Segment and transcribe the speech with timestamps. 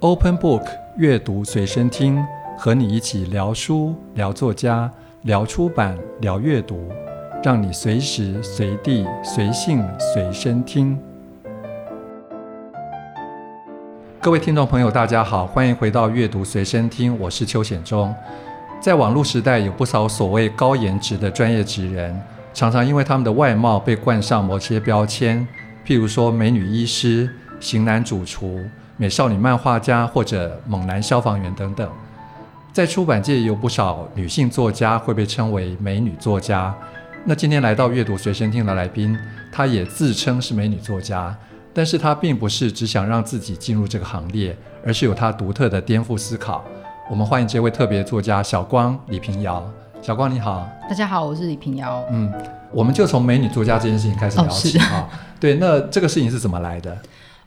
[0.00, 0.64] Open Book
[0.96, 2.24] 阅读随身听，
[2.56, 4.90] 和你一起聊书、聊作家、
[5.24, 6.88] 聊出版、聊阅读，
[7.44, 10.98] 让你随时随地、随性随身听。
[14.22, 18.14] 各位听众朋友，大家好，欢迎回到阅读随身听，我是邱显忠。
[18.80, 22.18] 在网络时代，有不少所谓高颜值的专业职人，
[22.54, 25.46] 常常因为他们的外貌被冠上某些标签，
[25.86, 27.28] 譬如说美女医师、
[27.60, 28.60] 型男主厨、
[29.00, 31.90] 美少女漫画家或者猛男消防员等等。
[32.70, 36.74] 在出版界，有不少女性作家会被称为美女作家。
[37.24, 39.18] 那今天来到阅读随身听的来宾，
[39.50, 41.34] 她也自称是美女作家，
[41.72, 46.62] 但是她并不是只想让自己进入这个行列，而是有她独特的颠覆思考。
[47.10, 49.66] 我们欢迎这位特别作家小光李平遥。
[50.02, 52.04] 小光你好，大家好，我是李平遥。
[52.10, 52.30] 嗯，
[52.70, 55.08] 我们就从美女作家这件事情开始聊起啊、哦。
[55.40, 56.94] 对，那这个事情是怎么来的？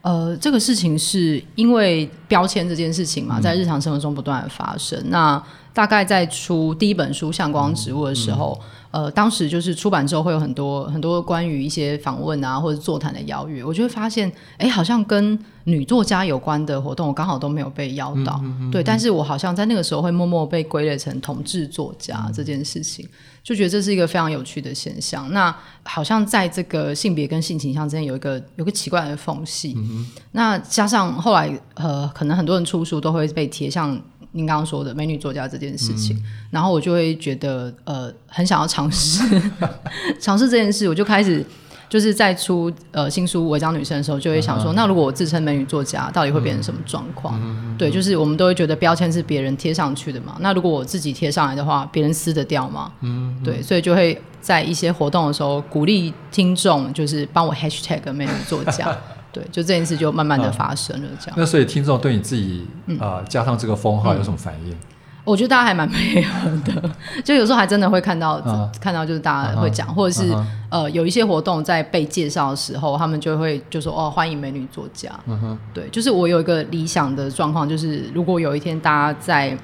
[0.03, 4.99] 呃，这个事情是因为标签这件事情嘛，在日常生活中不断的发生。
[4.99, 5.43] 嗯、那
[5.73, 8.57] 大概在出第一本书《向光植物》的时候。
[8.61, 18.39] 嗯嗯呃，当时就是出版之后会有很多很多关于一些访问啊或者座谈的邀约，我就会发现，哎，好像跟女作家有关的活动，我刚好都没有被邀到。
[18.71, 23.03] 对，但是我好像在那个时候会默默被归类成同志作家这件事情，
[23.41, 25.27] 就觉得这是一个非常有趣的现象。
[25.33, 29.73] 那好像在这个性别跟性倾向之间有一个有个奇怪的缝隙。
[29.75, 33.99] 嗯、那加上后来呃，可能很多人出书都会被贴上。
[34.33, 39.23] 您刚刚说的美女作家这件事情，嗯、然后我就会觉得呃很想要尝试
[40.19, 41.45] 尝试这件事，我就开始
[41.87, 47.39] 就是在出呃新书《违章女生》的时候，就会想说，嗯、那如果我自称美女作家，到底会变成什么状况？
[47.43, 50.35] 嗯、对，就是我们都会觉得标签是别人贴上去的嘛。
[50.39, 52.91] 那如果我自己贴上来的话，别人撕得掉吗？
[53.01, 58.97] 嗯，对，所以就会在一些活动的时候鼓励听众，就是帮我 hashtag 美女作家。
[59.33, 61.31] 对，就这件事就慢慢的发生了，这样。
[61.31, 62.65] 啊、那所以听众对你自己
[62.99, 64.71] 啊、呃、加上这个封号有什么反应？
[64.71, 64.77] 嗯、
[65.23, 66.89] 我觉得大家还蛮配合的，
[67.25, 75.09] 就有时候还真的会看到、啊、看到就是大家会讲，啊、或者是、啊、呃有一些活动在被介绍的时候，他们就会就说哦欢迎美女作家。
[75.25, 79.57] 嗯哼，对，就是我有一个理想的状况，就是如果有一天大家在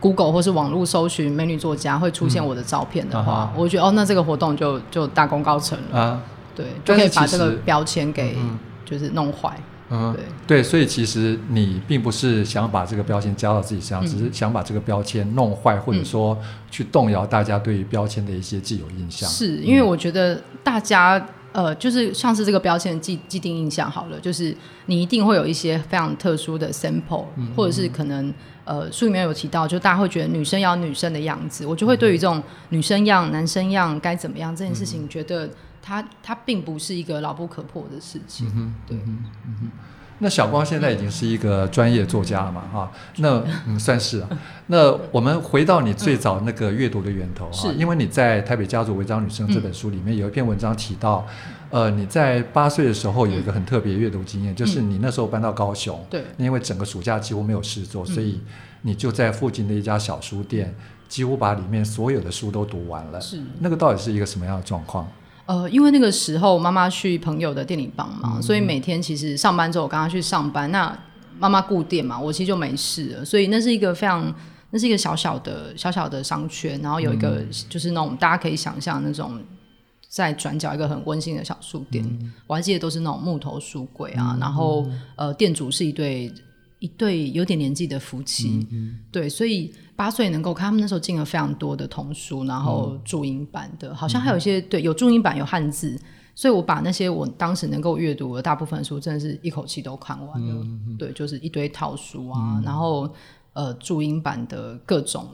[0.00, 5.98] Google 或是网络搜寻美女作家会出现我的照片的话，我觉得哦那这个活动就就大功告成了。
[5.98, 6.20] 啊，
[6.56, 8.34] 对，就可以把这个标签给。
[8.38, 9.60] 嗯就是弄坏，
[9.90, 16.38] 嗯，对对，所以其实你并不是想把这个标签加到自己身上，嗯、只是想把这个标签弄坏，或者说
[16.70, 19.28] 去动摇大家对于标签的一些既有印象。
[19.28, 21.20] 是因为我觉得大家
[21.52, 28.32] 呃，就是像是这个标签既既定印象好了，就是你一定会有一些非常特殊的 sample，、嗯、或者是可能
[28.64, 35.50] 呃书里面有提到，就大家会觉得女生要女生的样子，我就会对于这种女生样、男生样该怎么样这件事情觉得。
[35.86, 39.24] 它它并不是一个牢不可破的事情，嗯、哼对，嗯
[39.60, 39.70] 哼。
[40.18, 44.28] 那小光现在已经是一个专业作家了嘛，哈、嗯，那嗯算是啊。
[44.66, 51.24] 那我们回到你最早那个阅读的源头啊，是因为你在《台北家族违章女生》这本书里面有一篇文章提到，
[51.70, 58.40] 嗯、呃，你在八岁的时候有一个很特别阅读经验，嗯、就是你那时候搬到高雄，对、嗯，因为整个暑假几乎没有事做，嗯、所以
[58.82, 60.74] 你就在附近的一家小书店，
[61.08, 63.20] 几乎把里面所有的书都读完了。
[63.20, 65.06] 是，那个到底是一个什么样的状况？
[65.46, 70.96] 呃，因为那个时候妈妈去朋友的店里帮忙，嗯、所以每天其实上班之后我刚刚去上班，那
[71.38, 73.24] 妈妈顾店嘛，我其实就没事了。
[73.24, 74.34] 所以那是一个非常，
[74.70, 79.40] 那是一个小小的小小的商圈，然后有一个就是那种大家可以想象那种
[80.08, 84.84] 在转角一个很温馨的小书店，嗯、我还记得都是那种木头书柜啊，嗯、然后
[85.14, 86.32] 呃店主是一对
[86.86, 89.74] 一对有点年纪的夫妻，嗯、对，所以。
[89.96, 95.98] 八岁能够看，他们那时候进了非常多的童书，然后注音版的，嗯、好像还有一些对有注音版有汉字，
[96.34, 100.54] 所以我把那些我当时能够阅读的大部分书，真的是一口气都看完了。
[100.56, 103.10] 嗯嗯、对，就是一堆套书啊，嗯、然后
[103.54, 105.26] 呃注音版的各种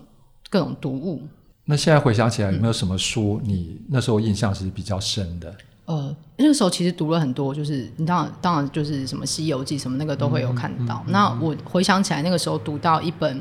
[0.48, 1.20] 各种读物。
[1.64, 5.52] 那现在回想起来，有没有什么书你那时候印象是比较深的？
[5.84, 11.02] 呃，那个时候其实读了很多，就是你当然当然就是什么《西游记》什么那个都会有看到。
[11.06, 13.40] 嗯嗯嗯、那我回想起来，那个时候读到一本。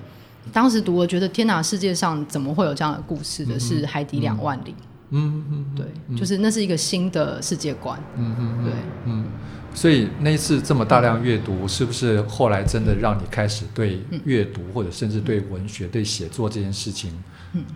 [0.51, 3.59] 当时读，我觉得天哪，世界上怎么会有这样的故事的？
[3.59, 4.71] 是《海底两万里》。
[5.11, 7.99] 嗯嗯，对，就是那是一个新的世界观。
[8.17, 8.73] 嗯嗯，对，
[9.05, 9.25] 嗯。
[9.73, 17.13] 所以那一次这么大量阅读，是不是后来真的让你开始对阅读，或者甚至对文学、对写作这件事情，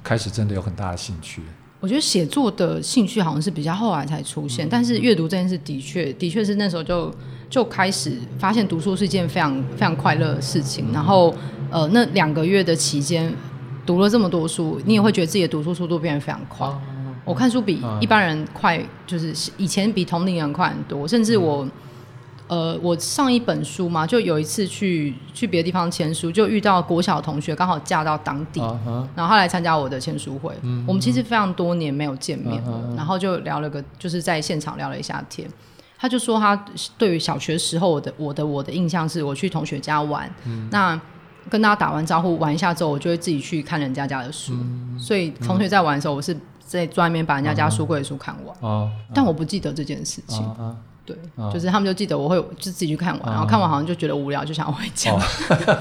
[0.04, 1.42] 开始真的有很大的兴趣？
[1.80, 7.14] 我觉得写作的兴趣好像是比较后来才出现，但是阅读这件事的确，的确是那时候就
[7.50, 11.34] 就开始发现读书是一件非常非常快乐的事情，然后。
[11.72, 13.34] 呃，那两个月的期间，
[13.86, 16.66] 读了这么多书，你也会觉得自己的读书速度变得非常快。
[16.68, 21.08] 嗯、我看书比一般人快，就是以前比同龄人快很多。
[21.08, 21.68] 甚至我，
[22.48, 29.08] 呃，我上一本书嘛，就有一次去去别的地方签书，就遇到国小同学，刚好嫁到当地，uh -huh.
[29.16, 30.54] 然后他来参加我的签书会。
[30.64, 30.84] Uh -huh.
[30.88, 32.98] 我们其实非常多年没有见面了，uh -huh.
[32.98, 35.50] 然后就聊了个，就是在现场聊了一下天。
[35.98, 36.56] 他就说他
[36.98, 41.00] 对于小学时候我的我的我的印象是，我去同学家玩，嗯、那
[41.50, 44.54] 跟大家打完招呼玩一下之后，我就会自己去看人家家的书。
[44.54, 48.56] 嗯、所以同学在玩的时候，我是在专门把人家家书柜的书看完。
[48.60, 50.46] 哦、但我不记得这件事情。
[51.06, 55.12] 对、哦，就是他们就记得我会就自己去看完、哦，然后看完好像就觉得无聊，就想回家。
[55.12, 55.22] 哦、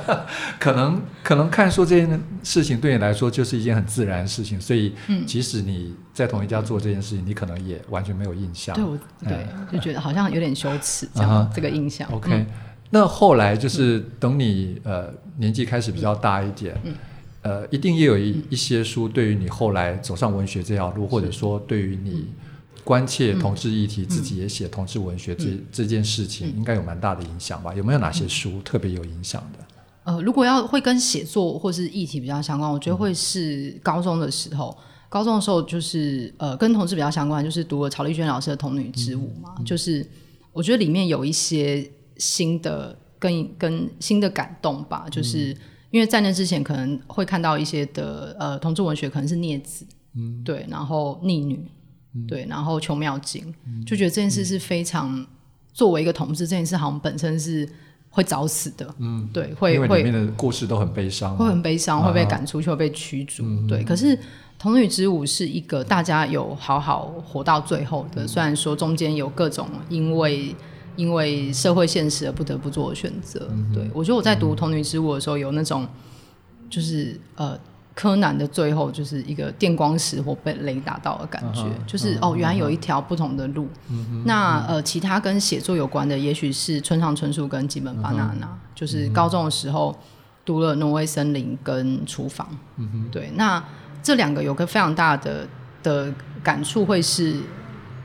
[0.60, 4.94] 可能可能看书这件事情对你来说就是一件很自然的事情，所以
[5.26, 8.76] 即使你在同一家做这件事情，嗯、你可能也完全没有印象。
[8.76, 12.06] 对，我对、嗯，就觉得好像有点羞耻这样、嗯、这个印象。
[12.12, 12.46] OK，、嗯、
[12.90, 16.94] 那后来就是等你呃年纪开始比较大一点，嗯、
[17.40, 22.28] 呃，一定也有一一些书对于你后来走上文学这条路，或者说对于你。
[22.84, 27.74] 关切同志议题，嗯、自己也写同志文学这、嗯、这件事情，应该有蛮大的影响吧？
[27.74, 29.64] 有没有哪些书特别有影响的？
[30.04, 34.76] 呃，如果要会跟写作或是议题比较相关，我觉得会是高中的时候。
[34.78, 39.64] 嗯、高中的时候就是呃，跟同志比较相关，就是读了曹丽娟老师的《童女之舞》嘛、嗯。
[39.64, 40.06] 就是
[40.52, 45.06] 我觉得里面有一些新的跟跟新的感动吧。
[45.10, 45.56] 就是、嗯、
[45.92, 51.66] 因为在那之前可能会看到一些的呃同志文学可能是孽子，嗯，对，然后逆女。
[52.28, 53.52] 对，然后求妙境，
[53.84, 55.26] 就觉得这件事是非常、嗯、
[55.72, 57.68] 作为一个同志，这件事好像本身是
[58.08, 58.94] 会早死的。
[58.98, 63.42] 嗯，对，会会里面的故事都很悲伤，会很悲伤，会被赶出去，会被驱逐。
[63.44, 64.16] 嗯、对，可是
[64.58, 70.54] 《童女之舞》是一个大家有好好活到最后的，嗯、虽然说中间有各种因为
[70.94, 73.48] 因为社会现实而不得不做的选择。
[73.50, 75.86] 嗯、对，我觉得我在读《童女之舞》的时候，有那种
[76.70, 77.58] 就是呃。
[77.94, 83.68] 柯南的最后就是一个电光石火被雷打到的感觉，uh 就是、uh 哦，原来有一条不同的路。
[83.88, 84.66] Uh 那、uh.
[84.66, 89.96] 呃，其他跟写作有关的，也许是村上春树跟吉本芭娜娜，就是高中的时候
[90.44, 92.48] 读了《挪威森林》跟《厨房》
[92.82, 93.10] uh.
[93.12, 93.62] 对，那
[94.02, 95.46] 这两个有个非常大的
[95.82, 96.12] 的
[96.42, 97.36] 感触，会是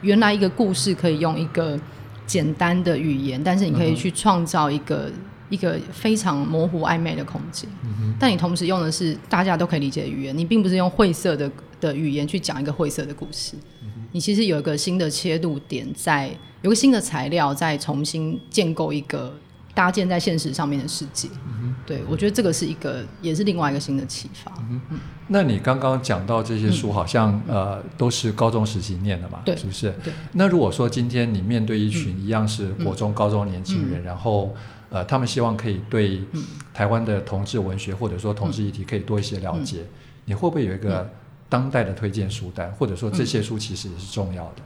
[0.02, 1.80] 原来一个故事可以用一个
[2.28, 5.12] 简单的语言，但是你可以去创造一个。
[5.50, 11.51] 一个非常模糊暧昧的空间，嗯，但你同时用的是大家都可以理解的语言，你并不是用晦涩的
[11.81, 19.34] 的语言去讲一个晦涩的故事，嗯，你其实有一个新的切入点在，在有个新的材料，在重新建构一个
[19.74, 21.28] 搭建在现实上面的世界。
[21.62, 24.52] 嗯，对，我觉得这个是一个，也是另外一个新的启发。
[24.69, 25.00] 嗯，
[25.30, 29.92] 那你刚刚讲到这些书，好像，嗯、呃都是高中时期念的嘛，对，是不是？
[30.04, 30.12] 对。
[30.34, 34.54] 那如果说今天你面对一群一样是国中、高中年轻人，嗯，然后
[34.90, 36.22] 呃，他们希望可以对
[36.74, 39.88] 台湾的同志文学或者说同志议题可以多一些了解，嗯、
[40.26, 41.08] 你会不会有一个
[41.48, 44.62] 当代的推荐书单、嗯，或者说这些书其实也是重要的？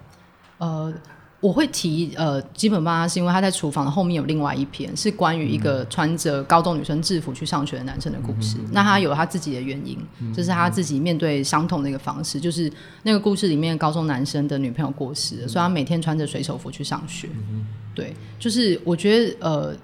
[0.60, 0.94] 呃，
[1.42, 8.56] 我会提呃基本妈妈，是因为他在厨房的后面有另外一篇是关于一个穿着高中女生制服去上学的男生的故事。
[8.60, 9.98] 嗯、那他有他自己的原因，
[10.34, 12.40] 这、是他自己面对伤痛的一个方式。
[12.40, 12.72] 就是
[13.02, 17.28] 那个故事里面，高中男生的女朋友过世了，嗯、所以他每天穿着水手服去上学。
[17.34, 19.76] 嗯、对，就是我觉得呃。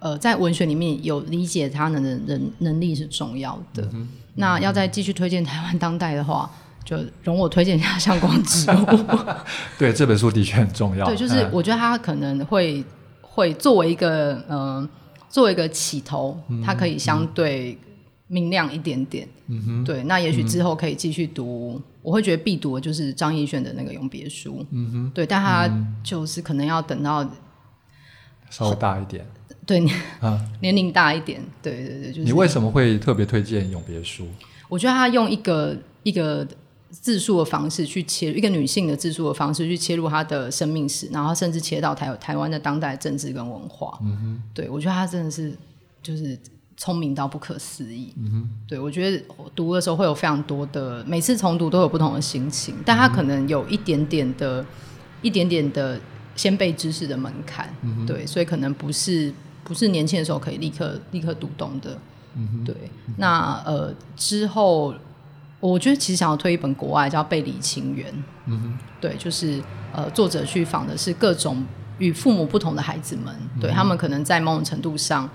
[0.00, 3.88] 呃，在文学里面有理解他人的能能力是重要的。
[3.92, 6.50] 嗯、那要再继续推荐台湾当代的话，
[6.84, 8.74] 就容我推荐一下《向光之物》。
[9.78, 11.06] 对，这本书的确很重要。
[11.06, 12.82] 对，就是我觉得他可能会
[13.20, 14.88] 会作为一个嗯、呃，
[15.28, 17.78] 作为一个起头，它可以相对
[18.26, 19.28] 明亮一点点。
[19.48, 19.84] 嗯哼。
[19.84, 24.64] 对，那也许之后可以继续读、嗯，我会觉得必读的就是张艺轩的那个永别书。
[24.70, 25.10] 嗯哼。
[25.14, 25.68] 对，但他
[26.02, 27.22] 就是可能要等到
[28.48, 29.26] 稍微大一点。
[29.70, 29.86] 对，
[30.20, 32.24] 啊， 年龄大一点，对对对，就是。
[32.24, 34.26] 你为什么会特别推荐永别书？
[34.68, 36.46] 我觉得他用一个一个
[36.90, 43.96] 自述的方式去切入，一个女性的自述的方式去切入她的生命史，然后甚至切到台台湾的当代政治跟文化。
[44.02, 45.52] 嗯哼，对我觉得他真的是
[46.02, 46.36] 就是
[46.76, 48.12] 聪明到不可思议。
[48.16, 54.66] 嗯哼，对我觉得我读的时候会有非常多的，每次重读都有不同的心情，但他可能有一点点的，
[55.22, 56.00] 一点点的
[56.34, 57.72] 先备知识的门槛。
[57.82, 59.32] 嗯，对，所以可能不是。
[59.64, 61.98] 不是年轻的时候可以立刻立刻读懂的，
[62.36, 62.74] 嗯、对。
[63.16, 64.94] 那呃之后，
[65.60, 68.12] 我觉得其实想要推一本国外叫《背离情缘》，
[68.46, 69.62] 嗯，对，就是
[69.92, 71.64] 呃作者去访的是各种
[71.98, 75.28] 与父母不同的孩子们，嗯、对他们可能在某种程度上。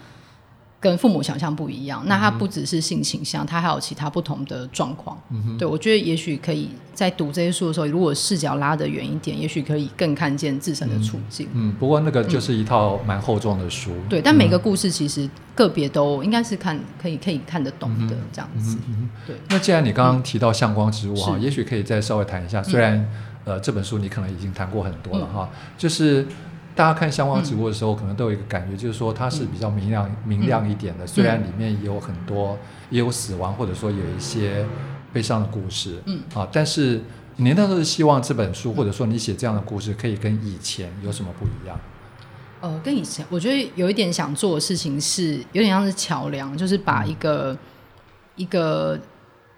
[0.79, 5.17] 跟父母想象不一样，那他不只是性倾向，他还有其他不同的状况。
[5.31, 11.47] 嗯、对，我觉得也许可以在读这些书的时候，如果视角拉得远一点，也许可以更看见自身的处境。
[11.53, 13.91] 嗯，嗯不过那个就是一套蛮厚重的书。
[14.07, 18.77] 对，但每个故事其实个别都应该是看可以可以看得懂的这样子。
[18.87, 19.35] 嗯、对。
[19.49, 22.61] 那既然你刚刚提到向光之物哈，也许可以再稍微谈一下。
[22.61, 23.07] 虽然、嗯、
[23.45, 26.27] 呃这本书你可能已经谈过很多了哈、嗯，就是。
[26.75, 31.07] 大家看向光植物的时候，可能都有一个感觉，就是说它是比较明亮、明亮一点的。
[31.07, 32.57] 虽然里面也有很多，
[32.89, 34.65] 也有死亡，或者说有一些
[35.13, 37.01] 悲伤的故事，嗯啊，但是
[37.37, 41.79] 您那时候是希望这本书，或者说你写这样的故事，可以跟以前有什么不一样？
[42.61, 47.57] 呃，跟以前我觉得有一点想做的事情是，有点像是桥梁，就是把一个、嗯、
[48.35, 48.99] 一个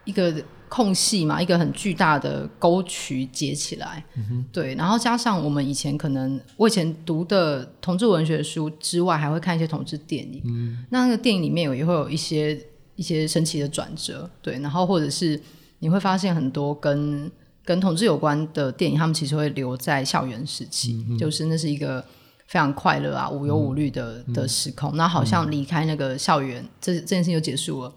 [0.03, 0.33] 一个
[0.69, 4.03] 空隙嘛，一个很巨大的沟渠结起来。
[4.15, 10.41] 嗯，对，然后加上我们以前可能我以前读的同志文学书之外，还会看一些同志电影。
[10.45, 12.59] 嗯，那那个电影里面有也会有一些
[12.95, 15.41] 一些神奇的转折，对，然后或者是
[15.79, 17.31] 你会发现很多跟
[17.63, 22.03] 跟同志有关的电影，他们其实会留在校园时期，嗯、就是那是一个。
[22.49, 24.95] 非常快乐啊，无忧无虑的、嗯、的时空。
[24.95, 27.93] 那、嗯、好像离开那个校园，嗯、这这件事情就结束了，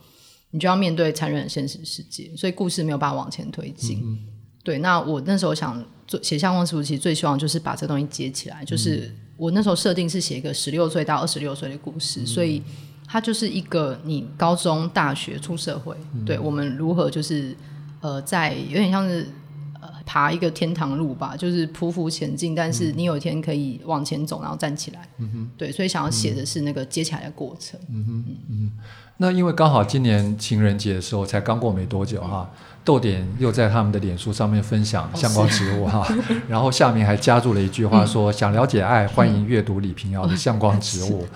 [0.51, 4.01] 你就要面对残忍的现实世界，所以故事没有办法往前推进。
[4.03, 4.19] 嗯、
[4.63, 8.65] 对，那我那时候想做写向光植物，其实最希望就是把这东西接起来。
[8.65, 12.63] 就是我那时候设定是写一个十六岁到二十六岁的故事，嗯、所以
[13.07, 17.57] 它就是一个你高中、大学出社会，嗯、对我们如何就是
[18.01, 19.27] 呃，在有点像是
[19.81, 19.89] 呃。
[20.07, 25.09] 爬一个天堂路吧，就是匍匐前进，但是你有一天可以往前走，然后站起来。
[25.19, 27.79] 嗯哼，对，所以想要写的是那个接起来的过程。
[27.89, 28.85] 嗯哼，嗯哼。
[29.23, 32.49] 那因为刚好今年情人节的时候才刚过没多久哈，
[32.83, 36.07] 豆点又在他们的脸书上面分享相关植物哈，
[36.49, 41.27] 然后下面还加注了一句话说： “想了解爱，欢迎阅读李平遥的 相关植物。”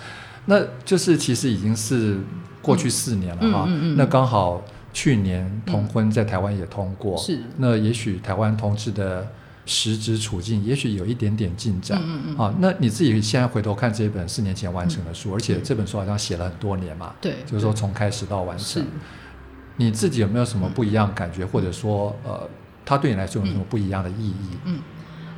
[0.46, 2.18] 那就是其实已经是
[2.62, 4.62] 过去四年了哈，那刚好。
[4.96, 9.26] 去年同婚在台湾也通过，嗯、是那也许台湾同志的
[9.66, 18.84] 实质处境也许有一点点进展，嗯嗯啊，那你自己现在回头看这一本四年前完成的书，嗯、而且这本书好像写了很多年嘛，对，就是说从开始到完成，
[19.76, 22.48] 你自己有没有什么不一样感觉，嗯、或者说呃，
[22.84, 24.34] 它对你来说有什么不一样的意义？
[24.64, 24.78] 嗯，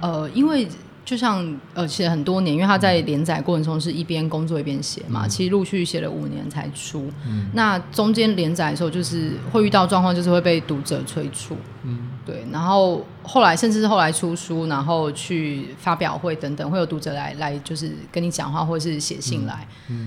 [0.01, 0.69] 嗯，呃，因为。
[1.07, 7.09] 就像呃写很多年，因为他在连载过程中是一边工作一边写嘛，嗯、其实陆续写了五年才出。
[7.25, 11.57] 嗯、那中间连载的时候，就是会遇到状况，就是会被读者催促。
[11.85, 12.45] 嗯，对。
[12.51, 19.65] 然后后来甚至是后来出书，然后去发表会等等，会有读者来来就是跟你讲话，或者是写信来，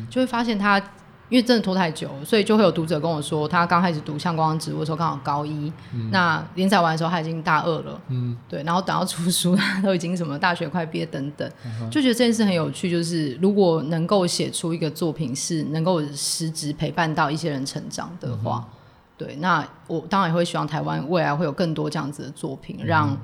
[0.09, 0.81] 就会发现他。
[1.29, 12.89] 因为真的拖太久，所以就会有读者跟我说，他刚开始读向光植物的时候刚好高一，嗯、那连载完的时候他已经大二了，嗯，对，然后等到出书， 他都已经什么大学快毕业等等，嗯、就觉得这件事很有趣。
[12.89, 18.73] 就是如果能够写出一个作品是能够实质陪伴到一些人成长的话，嗯、
[19.15, 23.15] 对，那我当然也会希望台湾未来会有更多这样子的作品，让、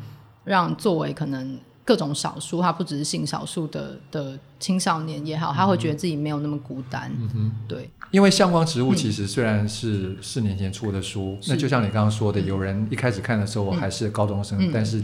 [0.43, 1.57] 让作为可能。
[1.85, 7.11] 各种少数，他不只是性少数的的青少年也好，他会觉得自己没有那么孤单。
[7.15, 7.89] 嗯哼，对。
[8.11, 15.03] 因为相光植物其实虽然是四年前出的书，嗯、那就像你刚刚说的，有人一开始看的时候还是高中生，嗯、但是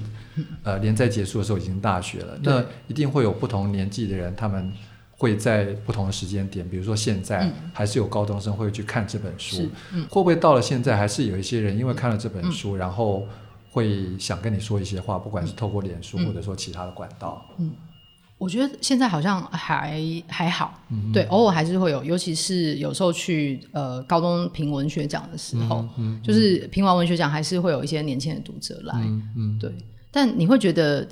[0.63, 2.35] 呃，连载结束的时候已经大学了。
[2.37, 4.71] 嗯、那一定会有不同年纪的人，他们
[5.11, 13.27] 会在不同的时间点，比如说现在还是有高中生会去看这本书，嗯、会不会到了现在还是有一些人因为看了这本书，嗯、然后。
[13.71, 17.43] 会想跟你说一些话，不管是透过脸书或者说其他的管道。
[17.57, 17.71] 嗯，嗯，
[18.37, 29.73] 我觉得现在好像还还好，嗯、对，偶尔还是会有，尤其是有时候去呃高中评文学奖的时候，嗯嗯、就是评完文学奖还是会有一些年轻的读者来，嗯嗯、对。
[30.11, 31.07] 但你会觉得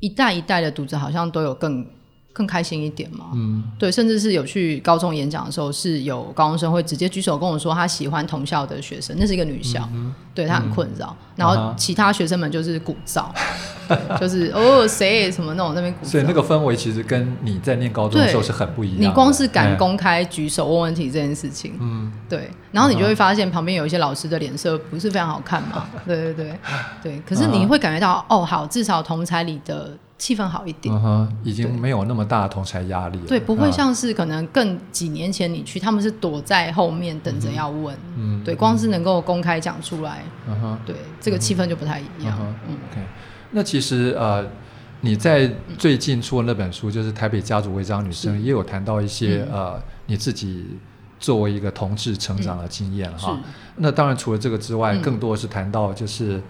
[0.00, 1.86] 一代一代的读者好像都有更。
[2.32, 3.26] 更开心一点嘛？
[3.34, 11.14] 嗯，对，甚至是有去高中演讲的时候，是有高中生会直接举手跟我说他喜欢同校的学生，那是一个女校，嗯、对他很困扰。
[11.20, 13.26] 嗯、然后其他学生们就是鼓噪，
[13.88, 16.08] 嗯、 就是哦谁什么那种那边鼓噪。
[16.08, 19.10] 所以那个氛围其实跟你在念高中的时候是很不一样。
[19.10, 25.86] 你光是敢公开举手问问题这件事情，嗯，对，然后你就会发现旁边有一些老师的脸色不是非常好看嘛。
[26.06, 26.58] 对对对
[27.02, 29.90] 对，可是你会感觉到哦，好，至少同才里的。
[30.22, 33.26] 气氛好一点，嗯哼，已经没有那么大的同侪压力了。
[33.26, 37.92] 对，不会像是可能更几年前你去，他们是躲在后面等着要问。
[38.16, 42.38] 嗯，对，光是能够公开讲出来，嗯哼，对，这个气氛就不太一样。
[42.68, 43.04] 嗯，OK。
[43.50, 44.46] 那其实呃，
[45.00, 50.78] 你在最近出的那本书，就是《台北家族违章女生》，也有谈到一些呃，你自己
[51.18, 53.36] 作为一个同志成长的经验哈。
[53.74, 56.40] 那当然，除了这个之外，更多的是谈到就是。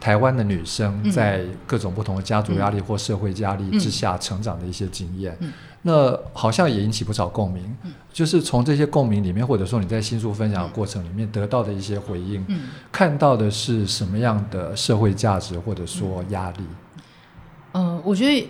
[0.00, 5.52] 台湾的女生在各种不同的家族压力或社会压力之下成长的一些经验，嗯嗯、
[5.82, 7.62] 那好像也引起不少共鸣。
[7.82, 16.64] 嗯、就是从这些共鸣里面，或者说你在新书分享的过程里面得到的一些回应，嗯、看到的是什么样的社会价值或者说压力？
[17.72, 18.48] 嗯、呃，我觉得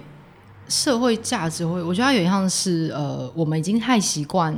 [0.68, 4.56] 社会价值会，我觉得它有一像是呃，我们已经太习惯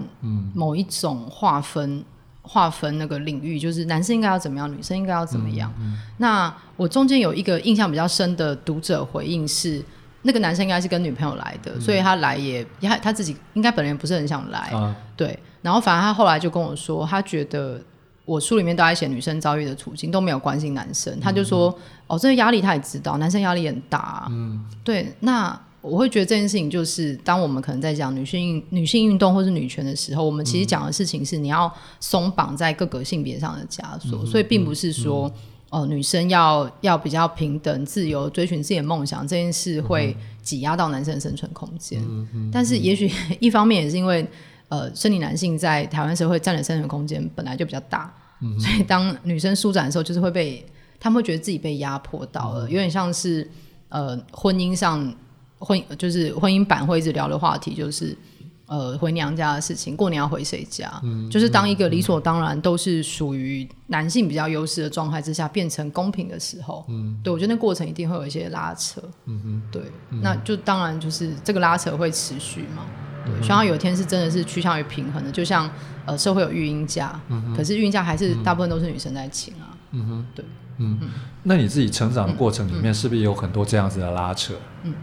[0.53, 2.05] 某一种划分。
[2.43, 5.73] 划分那个领域，就是男生应该要怎么样，女生应该要怎么样。
[5.79, 9.83] 嗯嗯、那我中间有一个印象比较深的读者回应是，
[10.23, 15.39] 那个男生应该是跟女朋友来的，嗯、所以他来也他他自己应该本人也不是很想来，啊、对。
[15.63, 17.81] 然后反正他后来就跟我说，他觉得
[18.25, 21.73] 我书里面都在写女生遭遇的处境都没有关心男生，嗯、他就说
[22.09, 25.15] 哦，这个压力他也知道，男生压力很大、啊，嗯，对。
[25.21, 31.71] 那我会觉得这件事情就是，当我们可能在讲女性女性运动或是女权的时候，我们其实讲的事情是你要
[32.01, 35.29] 松绑在各个性别上的枷锁，嗯、所以并不是说。
[35.29, 35.33] 嗯
[35.73, 41.99] 哦，女生要要比较平等、自由，追寻自己的梦想，这件事会挤压到男生的生存空间。
[42.53, 43.11] 但是，也许
[43.41, 44.23] 一方面也是因为，
[44.69, 50.63] 呃，生理男性在台湾社会占的生存空间本来就比较大，嗯、所以当女生舒展的时候，就是会被
[51.01, 53.51] 他们会觉得自己被压迫到了，嗯、有点像是
[53.89, 55.11] 呃婚姻上
[55.65, 58.17] 婚就是婚姻版会一直聊的话题，就是。
[58.67, 60.91] 呃，回娘家的事情，过年要回谁家？
[61.03, 72.87] 嗯，就是当一个理所当然都是属于男性比较优势的状态之下，变成公平的时候，嗯，对我觉得那过程一定会有一些拉扯，嗯哼，对，嗯、那就当然就是这个拉扯会持续嘛，
[73.27, 75.71] 对，希望有一天是真的是趋向于平衡的，就像
[76.07, 80.45] 呃社会有育婴假，嗯，可是育婴假还是大部分都是女生在请啊，嗯哼，对，
[80.79, 81.11] 嗯，嗯
[81.43, 84.55] 那你自己成长的过程里面是不是有很多这样子的拉扯？
[84.85, 84.95] 嗯。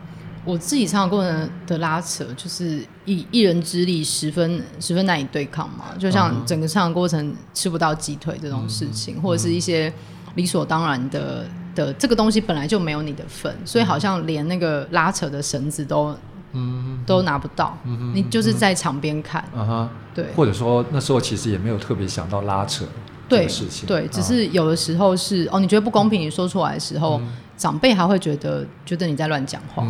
[0.45, 5.85] 我自己成长过程的拉扯，就是一一人之力十分十分难以对抗嘛。
[5.99, 9.91] 就像整个成长过程吃不到鸡腿这种事情，嗯、或者是一些
[10.35, 16.15] 理所当然的的这个东西本来就没有你的份，所以好像连那个拉扯的绳子都
[16.53, 22.85] 嗯都拿不到，嗯、你就是在场边看，嗯哼，对，或者说那时候其实也没有特别想到拉扯
[23.27, 29.85] 这个事情，对，只是有的时候是哦，你觉得不公平，你说出来的时候，嗯、长辈还会觉得觉得你在乱讲话。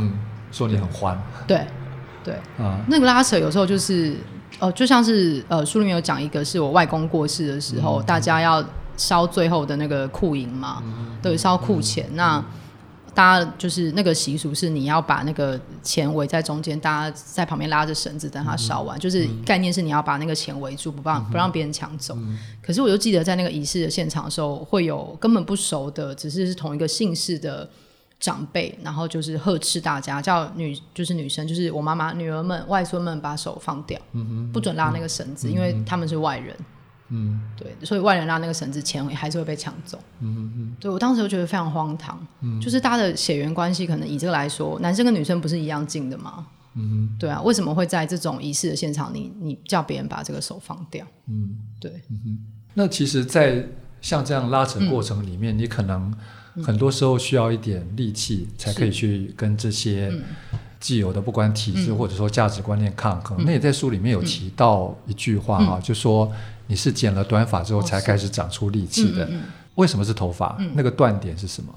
[0.49, 1.15] 嗯说你很欢，
[1.45, 1.63] 对，
[2.23, 4.15] 对，嗯，那个拉扯有时候就是，
[4.57, 8.65] 呃，就像是呃，书里面有讲一个，是我外公过世的时候，嗯、大家要
[8.97, 12.45] 烧最后的那个库银嘛，嗯、对，烧库钱，嗯、那
[13.13, 22.15] 大家就是那个习俗是你要把那个钱围在中间，大家在旁边拉着绳子等它烧完，嗯、就是概念是你要把那个钱围住，不让不让别人抢走。
[22.17, 27.69] 嗯、可是我就记得在那个仪式的现场的时候，会有根本不熟的，只是是同一个姓氏的。
[28.19, 36.55] 长辈，然后就是呵斥大家，叫女就是女生，就是我妈妈、女儿们、外孙们把手放掉，嗯、哼不准拉那个绳子，嗯、因为他们是外人。
[37.11, 39.97] 嗯，对，所以外人拉那个绳子，钱还是会被抢走。
[40.19, 42.19] 嗯嗯，对我当时就觉得非常荒唐。
[42.41, 46.45] 嗯，就是大家的血缘关系，可能以这个来说，男生跟女生不是一样近的吗？
[46.75, 51.03] 嗯哼对啊，为什么会在这种仪式的现场，你你叫别人把这个手放掉？
[51.27, 51.91] 嗯，对。
[52.09, 52.39] 嗯哼，
[52.75, 53.65] 那其实，在
[54.01, 56.13] 像这样拉扯过程里面，嗯、你可能。
[56.63, 60.11] 很多时候需要一点力气，才可以去跟这些
[60.79, 63.43] 既有的不管体制或者说价值观念抗衡。
[63.45, 66.31] 那也在书里面有提到一句话哈，就说
[66.67, 69.29] 你是剪了短发之后才开始长出力气的。
[69.75, 70.57] 为什么是头发？
[70.73, 71.73] 那个断点是什么？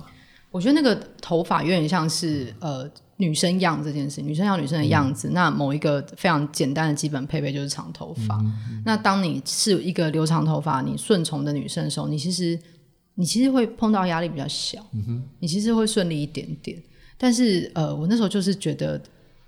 [0.51, 5.31] 我觉得那个头发有点像是呃女生样这件事，女生要女生的样子。
[5.31, 8.38] 那某一个非常简单的基本配备就是长头发。
[8.85, 12.59] 那当你是一个留长头发、你顺从的女生的时候，你其实。
[13.14, 14.85] 你其实会碰到压力比较小，
[15.38, 16.81] 你其实会顺利一点点。
[17.18, 19.01] 但是，呃，我那时候就是觉得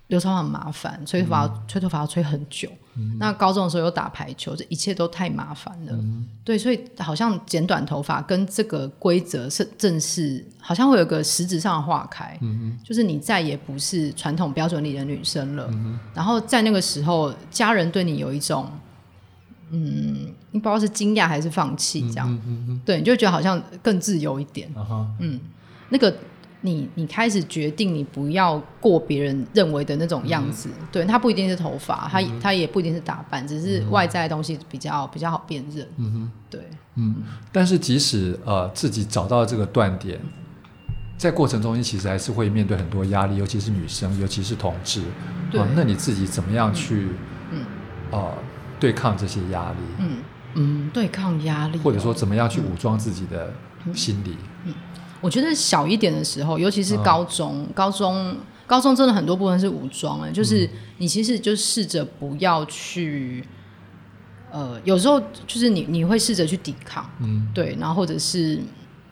[0.07, 2.69] 留长发很麻烦，吹头发、嗯、吹头发要吹很久。
[2.97, 5.91] 嗯、那高中的时候又打排球，这一切都太麻烦了。
[5.93, 12.37] 嗯、对，所以好像剪短头发跟这个规则是正式，好像会有个实质上的划开。
[12.41, 15.67] 嗯、哼就是你再也不是传统标准里的女生了。
[15.71, 18.71] 嗯、然后在那个时候，家人对你有一种。
[19.71, 24.73] 嗯，你不知道是惊讶还是放弃，这样，嗯嗯嗯、对，你就觉得好像更自由一点。
[24.73, 25.05] Uh.
[25.19, 25.37] 嗯，
[25.89, 26.15] 那个
[26.61, 35.85] 你你开始决定你不要过别人认为的那种样子，嗯、对，它不一定是头发，它它也不一定是打扮，只是外在的东西比较比较好辨认。
[35.97, 36.61] 嗯哼，对，
[36.95, 37.15] 嗯，
[37.51, 40.17] 但是即使呃自己找到这个断点，
[41.17, 45.01] 在过程中你其实还是会面对很多压力，尤其是女生，尤其是同志。
[45.51, 47.09] 对、呃，那你自己怎么样去？
[47.51, 47.61] 嗯，
[48.11, 48.33] 哦、呃。
[48.77, 50.17] 对抗这些压力，嗯
[50.55, 53.53] 嗯，对抗压力，或者说怎么样去武装自己的
[53.93, 54.35] 心理？
[54.65, 54.73] 嗯，嗯，
[55.21, 63.45] 我觉得小一点的时候，尤其是高中，嗯、高中，高中真的很多部分是武装哎，就是你其实就试着不要去，
[64.51, 68.59] 呃，有时候就是你你会试着去抵抗，嗯，对，然后或者是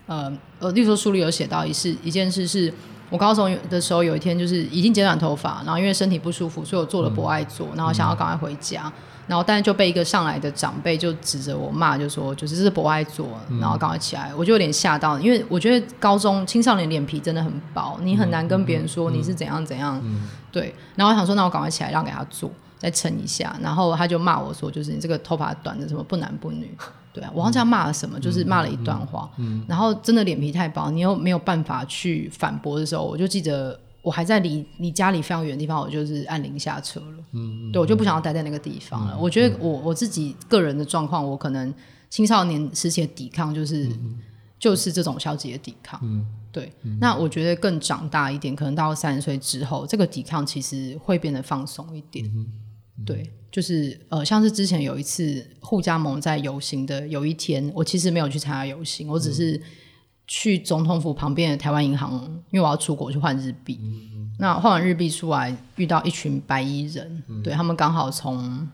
[0.08, 2.74] 呃呃，例如说书里有写到一事一件事是。
[3.14, 8.92] 我高中的时候，有一天就是已经剪短头发，然后因为身体不舒服，所以我做了博爱座，嗯、然后想要赶快回家，嗯、
[9.28, 13.28] 然后但是就被一个上来的长辈就指着我骂，就说就是这是博爱座，
[13.62, 22.50] 然后赶快起来，嗯、我就有点吓到，因为我觉得高中青少年脸皮真的很薄，你很难跟别人说你是怎样怎样，嗯、对，然后我想说那我赶快起来让给他做，
[22.80, 26.76] 再撑一下，然后他就骂我说就是你这个头发短的什么不男不女。
[27.14, 29.30] 对啊，我好像骂了什么，就是骂了一段话，
[29.68, 37.24] 然后真的脸皮太薄，你又没有办法去反驳的时候，我就记得我还在离离家里非常远的地方，我就是按铃下车了。
[37.34, 39.14] 嗯，对，我就不想要待在那个地方了。
[39.14, 41.74] 嗯、我觉得我我自己个人的状况，我可能
[42.10, 44.20] 青少年时期的抵抗就是、嗯、
[44.60, 46.00] 就是这种消极的抵抗。
[46.04, 46.72] 嗯，对。
[46.82, 52.30] 嗯、那我觉得更长大一点，可能到三十岁之后，这个抵抗其实会变得放松一点。
[53.06, 59.62] 对，就是呃，像是之前有一次互加盟在游行的有一天，我其实没有去参加游行，我只是。
[60.26, 62.14] 去总统府旁边的台湾银行，
[62.50, 63.78] 因为我要出国去换日币。
[64.40, 68.66] 那换完日币出来，遇到一群白衣人，嗯、对他们刚好从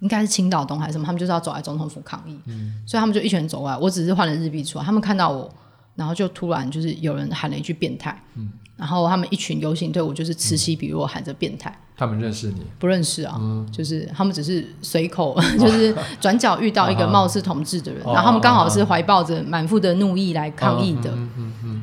[0.00, 3.78] 应该是青岛东还是什么，他们就是要走来总统府抗议，嗯、所以他们就一群人走过来。
[3.78, 5.50] 我只是换了日币出来，他们看到我，
[5.94, 11.76] 然后就突然就是有人喊了一句“变态”，嗯、然后他们一群游行队伍就是此起彼落喊着“变态”。
[11.98, 12.62] 他们认识你？
[12.78, 21.28] 不认识啊，嗯、就是他们只是随口， 就是转角遇到一个貌似同志的人，啊、然后他们刚好是怀抱着满腹的怒意来抗议的，啊、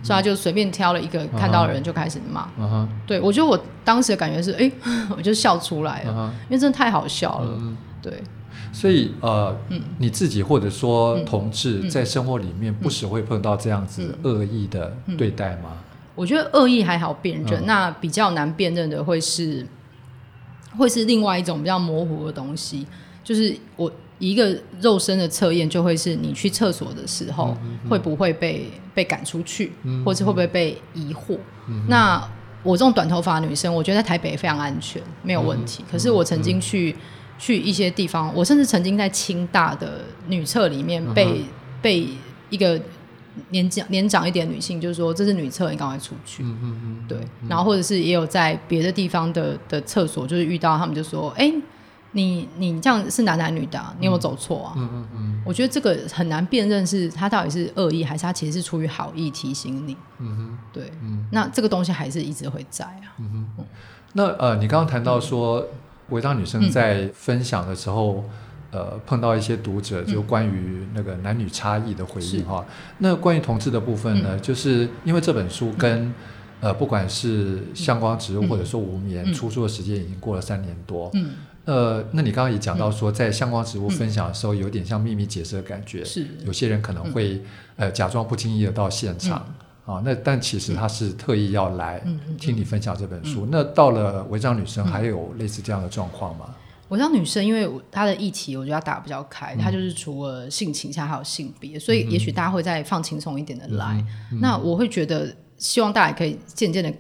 [0.02, 2.44] 所以他就随便挑了一个看到的人就开始骂。
[2.66, 4.72] 啊、对，我觉得我当时的感觉是，哎，
[5.18, 7.58] 我就笑出来了，啊、因为真的太好笑了。
[7.60, 8.24] 嗯、对，
[8.72, 15.60] 所以呃，嗯、你自己或者说同志在生活里面不时会碰到这样子恶意的对待吗？
[15.66, 19.66] 嗯嗯嗯、我觉得恶意还好辨认，嗯、那比较难辨认的会是。
[20.78, 22.86] 会是另外一种比较模糊的东西，
[23.24, 27.58] 就是我一个肉身的测验，就会是你去厕所的时候
[27.90, 29.72] 会不会被被赶出去，
[30.04, 31.38] 或者会不会被疑惑。
[31.88, 32.22] 那
[32.62, 35.82] 我这种短头发女生，我觉得在台北非常安全，没有问题。
[35.90, 36.94] 可是我曾经去
[37.40, 41.42] 去一些地方，我甚至曾经在清大的女厕里面被
[41.82, 42.06] 被
[42.50, 42.78] 一个。
[43.50, 46.44] 年长年长一点女性，就是说这是女厕，你赶快出去。
[46.44, 47.18] 嗯嗯嗯，对。
[47.48, 51.54] 然后或者是也有在别的地方的的厕所，就是遇到他们就说：“哎，
[52.12, 55.42] 你你这样是男男女的，你有没有走错啊？”嗯嗯嗯。
[55.46, 59.96] 我觉得这个很难辨认，是他到底是恶意，还是他其实是出于好意提醒你。
[60.20, 60.92] 嗯哼，对。
[61.04, 63.14] 嗯，那这个东西还是一直会在啊。
[63.20, 63.66] 嗯哼。
[64.14, 65.66] 那呃，你刚刚谈到说，
[66.10, 68.24] 伟大女生在分享的时候。
[68.76, 72.66] 呃，碰到一些读者就关于那个男女差异的回应哈。
[72.68, 76.14] 嗯、那关于同志的部分呢，嗯、就是因为这本书跟、嗯、
[76.60, 81.10] 呃，不管是相关植物或者说无眠、嗯、出书的时间已经过了三年多。
[81.14, 81.36] 嗯。
[81.64, 86.04] 呃，那你刚刚也讲到说，在相关植物分享的时候，有点像秘密解释的感觉。
[86.04, 86.46] 是、嗯。
[86.46, 87.42] 有些人可能会、嗯、
[87.78, 89.46] 呃假装不经意的到现场、
[89.88, 92.04] 嗯、啊，那但其实他是特意要来
[92.38, 93.48] 听你分享这本书。
[93.50, 96.54] 那到了违章女生，还有类似这样的状况吗？
[96.88, 104.06] 我像女生，因为她的议题，我觉得她打得比较开，她、嗯、就是除了性倾向还有性别，所以也许大家会再放轻松一点的来。
[104.40, 106.94] 那我会觉得，希望大家可以渐渐的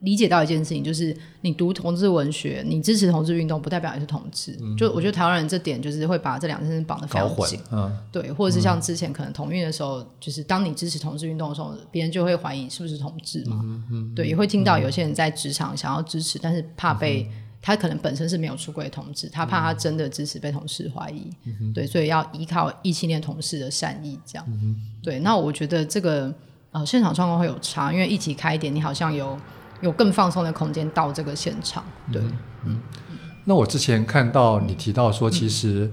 [0.00, 4.58] 理解到一件事情，就是你读同志文学，你支持同志运动，不代表你是同志。
[4.60, 7.58] 嗯、就我觉得台湾人这点就是会把这两件事绑得非常紧。
[7.70, 13.60] 嗯、对，或者是像之前可能同运的时候，就是当你支持同志运动的时候，别人就会怀疑是不是同志嘛。
[13.62, 17.26] 嗯嗯、对，也会听到有些人在职场想要支持，但是怕被。
[17.62, 25.20] 他可能本身是没有出轨的同志，他怕他真的支持被同事怀疑，嗯、对，所以要依靠异性恋同事的善意，这样，嗯、对。
[25.20, 26.34] 那我觉得这个
[26.72, 29.38] 呃现场状况会有差，因为一起开一点，你好像有
[29.80, 32.20] 有更放松的空间到这个现场，对。
[32.64, 33.18] 嗯，嗯。
[33.44, 35.88] 那我之前看到你提到说，其实、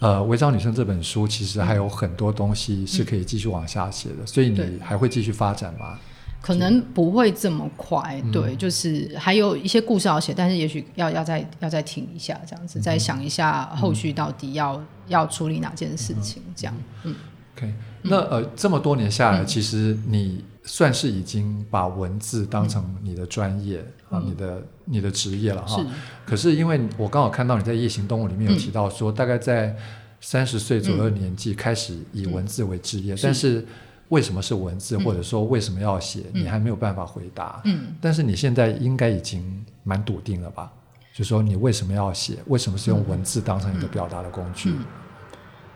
[0.00, 5.98] 嗯、呃《违章女生》这本书其实还有很多东西是可以继续往下写的，嗯、所以你还会继续发展吗？
[6.44, 17.14] 可能不会这么快，嗯、对，就是还有一些故事要写，但是也许要要再要再停一下，这样子，嗯、再想一下后续到底要、嗯、要处理哪件事情，嗯、这样，嗯
[17.56, 25.78] ，OK，那呃，这么多年下来，嗯、其实你算是已经把文字当成你的专业、嗯、啊，你的你的职业了哈。
[25.78, 25.86] 是。
[26.26, 29.74] 可是因为我刚好看到你在《夜行动物》里面有提到说，嗯、大概在
[30.20, 33.66] 三十岁左右的年纪开始以文字为职业，嗯、但是。
[34.08, 36.20] 为什么是文字，或者说为什么要写？
[36.34, 37.60] 嗯、你还没有办法回答。
[37.64, 40.70] 嗯，但是你现在应该已经蛮笃定了吧？
[41.14, 42.38] 就说你为什么要写？
[42.46, 44.74] 为什么是用文字当成一个表达的工具？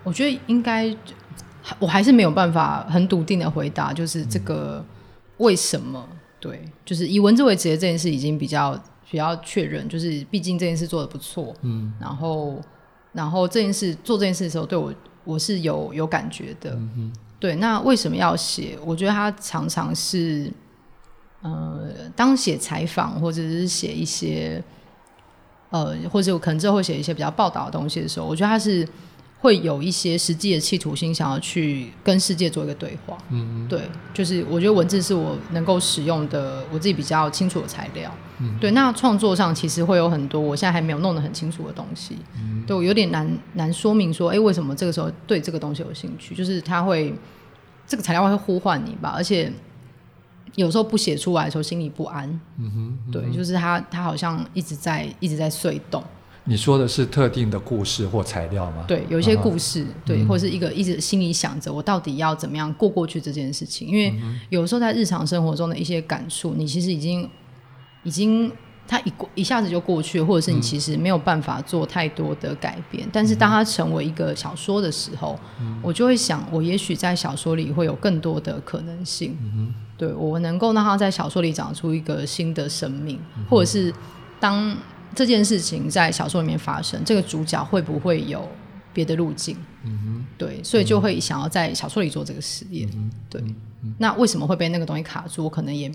[0.04, 0.94] 我觉得应该，
[1.78, 3.92] 我还是没有办法很笃定的回答。
[3.92, 4.84] 就是这个
[5.38, 6.06] 为什么？
[6.10, 8.78] 嗯、对，就是以文字为职业这件事已经比较
[9.10, 9.88] 比较确认。
[9.88, 11.54] 就是毕竟这件事做得不错。
[11.62, 12.60] 嗯，然后
[13.12, 14.92] 然后这件事做这件事的时候，对我
[15.24, 16.72] 我是有有感觉的。
[16.72, 18.76] 嗯对，那为什么要写？
[18.84, 20.52] 我觉得他常常是，
[21.40, 24.62] 呃，当写采访或者是写一些，
[25.70, 28.86] 呃，或者我可能之后会写一些比较报道的东西的时候，我觉得他是
[29.40, 33.16] 会有一些实际的企图心，想要去跟世界做一个对话。
[33.30, 33.68] 嗯嗯。
[33.68, 38.12] 对，就是我觉得文字是我能够使用的，我自己比较清楚的材料。
[38.40, 38.58] 嗯。
[38.60, 42.16] 对，那创作上其实会有很多我现在还没有弄得很清楚的东西。
[42.36, 42.64] 嗯。
[42.66, 46.34] 对，我有点难难说明说，哎，为什么这个时候对这个东西有兴趣？
[46.34, 47.14] 就是他会。
[47.90, 49.50] 这个材料会呼唤你吧，而且
[50.56, 52.28] 有时候不写出来的时候心里不安。
[52.58, 56.04] 嗯哼，嗯哼对，就是他他好像一直在一直在碎动。
[56.48, 58.82] 你说的是特定的故事或材料吗？
[58.88, 63.86] 对，有一些故事，嗯、对，或者是一个一直心里想着我到底要怎么样过过去这件事情。
[63.86, 64.14] 因为
[64.48, 67.28] 有时候在日常生活中的一些感触，你其实已经
[68.02, 68.50] 已经
[68.86, 73.06] 它一过一下子就过去了，或者是你其实没有办法做太多的改变。
[73.06, 79.36] 嗯、但是当它成为一个小说的时候，嗯、我就会想，我也许在小说里会有更多的可能性。
[79.42, 83.92] 嗯、对，我能够让它在小说里长出一个新的生命，嗯、或者是
[84.40, 84.74] 当。
[85.14, 88.48] 这件事情在小说里面发生，这个主角会不会有
[88.92, 89.56] 别的路径？
[89.84, 92.88] 嗯哼，对，所以就会想要在小说里做这个实验。
[92.94, 93.42] 嗯、对，
[93.98, 95.44] 那为什么会被那个东西卡住？
[95.44, 95.90] 我可能也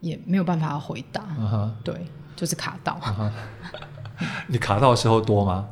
[0.00, 1.22] 也没有办法回答。
[1.38, 2.06] 嗯、哼对，
[2.36, 3.00] 就是卡到。
[3.18, 3.32] 嗯、
[4.48, 5.66] 你卡到的时候多吗？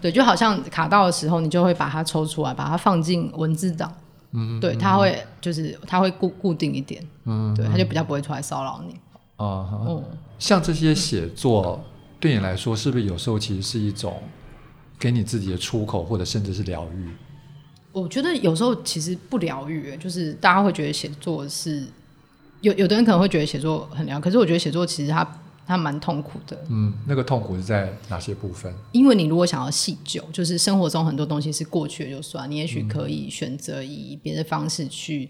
[0.00, 3.92] 对，就好像卡到的时候，你就会把它抽出来，把它放进文字档。
[4.32, 7.04] 嗯哼，对，它会就是它会固固定一点。
[7.24, 8.94] 嗯哼，对，它就比较不会出来骚扰你。
[9.36, 10.04] 啊，嗯，
[10.38, 11.82] 像这些写作，
[12.20, 14.22] 对你来说，是不是有时候其实是一种
[14.98, 17.10] 给你自己的出口，或者甚至是疗愈？
[17.90, 21.84] 我觉得有时候其实不疗愈，就是大家会觉得写作是
[22.60, 26.64] 有有的人可能会觉得写作很疗愈，可是我觉得写作其实它它蛮痛苦的。
[26.68, 28.72] 嗯，那个痛苦是在哪些部分？
[28.92, 35.28] 因为你如果想要细究，就是生活中很多东西是过去的就算，你也许可以选择以别的方式去。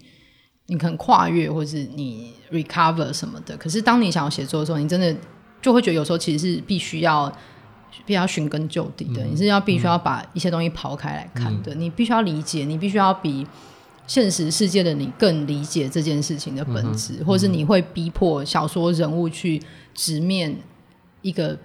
[0.67, 3.57] 你可能跨越，或是你 recover 什么的。
[3.57, 5.15] 可是当你想要写作的时候，你真的
[5.61, 7.29] 就会觉得有时候其实是必须要，
[8.07, 9.23] 必须要寻根究底的。
[9.25, 11.75] 嗯、你是要必须要把一些东西刨开来看的。
[11.75, 13.47] 嗯、你必须要理解，你必须要比
[14.07, 20.57] 现实世界的你更理解这件事情的本质，嗯、或是你会逼迫小说人物去直面
[21.21, 21.59] 一个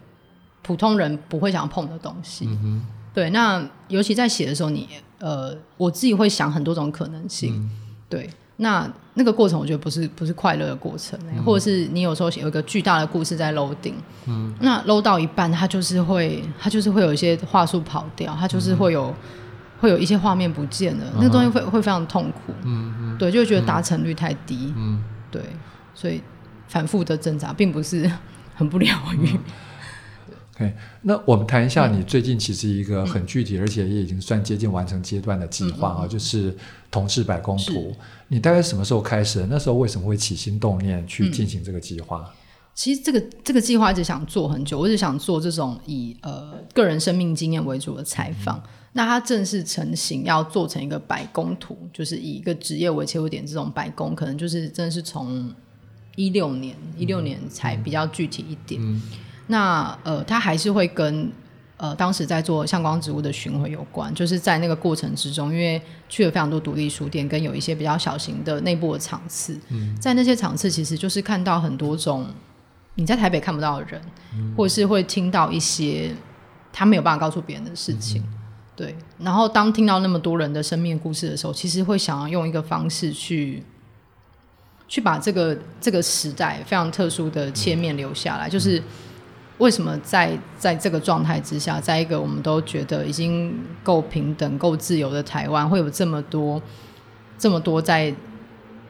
[0.62, 2.46] 普通人不会想要碰的东西。
[2.48, 4.88] 嗯、对，那尤其在写的时候你，你
[5.20, 7.70] 呃，我自己会想很多种可能性，嗯、
[8.10, 8.30] 对。
[8.62, 13.94] 那那个过程，我觉得不是不是快乐的过程，欸，嗯、或者是你有时候有一个巨大的故事在 loading，
[14.28, 19.16] 嗯，那 load 到一半，它就是会，它就是会有一些话术跑掉，它就是会有，嗯、
[19.80, 25.42] 会有一些画面不见了，嗯、那个东西会会非常痛苦，嗯嗯，对，就会觉得达成率太低，嗯，对，
[25.96, 26.22] 所以
[26.68, 28.12] 反复的挣扎并不是
[28.56, 29.40] 很不疗愈。
[31.02, 36.52] 那我们谈一下你最近其实一个很具体，嗯、而且也已经算接近完成阶段的计划啊，就是
[36.92, 37.74] 《同志百工图》。
[38.28, 39.46] 你大概什么时候开始？
[39.50, 42.26] 那时候为什么会起心动念去进行这个计划？
[42.28, 42.34] 嗯、
[42.76, 48.58] 其实这个这个计划一直想做很久，我一直想做这种以呃个人生命经验为主的采访。
[48.58, 55.54] 嗯、那它正式成型，要做成一个百工图，就是以一个职业为切入点，这种百工可能就是真的是从
[56.16, 58.82] 一六年一六年才比较具体一点。
[58.82, 59.02] 嗯嗯
[59.52, 61.32] 那呃，他还是会跟
[61.78, 72.28] 呃当时在做相光植物的巡回有关，就是在那个过程之中，因为去了非常多独立书店，跟有一些比较小型的内部的场次，嗯、在那些场次，其实就是看到很多种
[72.94, 74.00] 你在台北看不到的人，
[74.36, 76.12] 嗯、或者是会听到一些
[76.72, 78.34] 他没有办法告诉别人的事情，嗯、
[78.76, 78.96] 对。
[79.18, 83.64] 然后当听到那么多人的生命故事的时候，其实会想要用一个方式去
[84.88, 88.84] 去把这个这个时代非常特殊的切面留下来，嗯、就是。
[89.60, 96.62] 为什么在在这个状态之下，在一个我们都觉得已经够平等、够自由的台湾，会有这么多、
[97.38, 98.14] 这么多在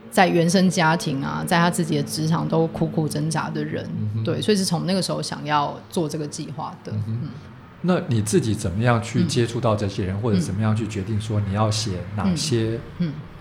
[0.09, 3.87] 在原生家庭啊，在他自己的职场都苦苦挣扎的人？
[4.15, 6.91] 嗯、对，所以是从那个时候想要做这个计划的。
[6.91, 7.29] 嗯，嗯，
[7.81, 12.79] 那你自己怎么样去接触到这些人，嗯、或者怎么样去决定说你要写哪些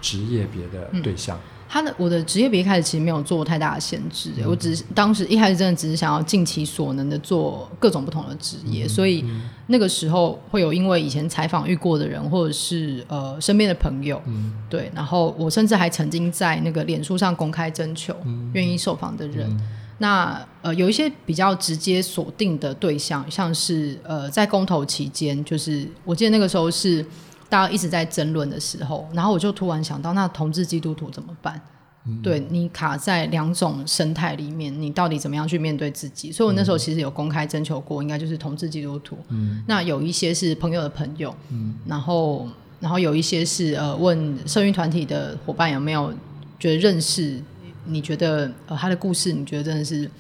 [0.01, 1.37] 职业别的对象？
[1.37, 9.23] 嗯嗯他的我的职业别一开始其实没有做太大的限制，嗯、我只是当时一开始真的只是想要尽其所能的做各种不同的职业，嗯、所以
[9.67, 18.17] 那个时候会有因为以前采访遇过的人，或者是呃身边的朋友，嗯、对，然后我甚至还曾经在那个脸书上公开征求
[18.55, 19.61] 愿意受访的人，嗯、
[19.99, 27.05] 那呃有一些比较直接锁定的对象，像是呃在公投期间，就是我记得那个时候是。
[27.49, 31.61] 大家一直在争论的时候，然后我就突然想到，那同志基督徒怎么办？
[32.07, 36.33] 嗯、对，你卡在两种生态里面，你到底怎么样去面对自己？
[36.33, 39.19] 所以我那时候其实有公开征求过，应该就是同志基督徒。
[39.29, 42.49] 嗯，那有一些是朋友的朋友，嗯，然后
[42.81, 46.13] 然后有一些是呃问社运团体的伙伴有没有
[46.59, 47.43] 觉得认识？
[47.85, 50.11] 你觉得呃他的故事，你觉得真的是